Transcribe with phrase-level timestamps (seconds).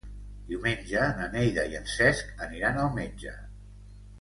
[0.51, 3.37] Diumenge na Neida i en Cesc aniran al metge.